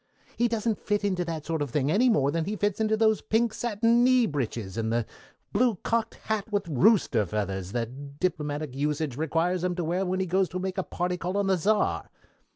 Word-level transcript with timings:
He 0.35 0.47
doesn't 0.47 0.79
fit 0.79 1.03
into 1.03 1.23
that 1.25 1.45
sort 1.45 1.61
of 1.61 1.69
thing 1.69 1.91
any 1.91 2.09
more 2.09 2.31
than 2.31 2.45
he 2.45 2.55
fits 2.55 2.79
into 2.81 2.97
those 2.97 3.21
pink 3.21 3.53
satin 3.53 4.03
knee 4.03 4.25
breeches, 4.25 4.75
and 4.75 4.91
the 4.91 5.05
blue 5.53 5.75
cocked 5.83 6.15
hat 6.23 6.51
with 6.51 6.67
rooster 6.67 7.23
feathers 7.23 7.71
that 7.73 8.19
diplomatic 8.19 8.75
usage 8.75 9.15
requires 9.15 9.63
him 9.63 9.75
to 9.75 9.83
wear 9.83 10.03
when 10.03 10.19
he 10.19 10.25
goes 10.25 10.49
to 10.49 10.57
make 10.59 10.79
a 10.79 10.83
party 10.83 11.17
call 11.17 11.37
on 11.37 11.45
the 11.45 11.55
Czar. 11.55 12.09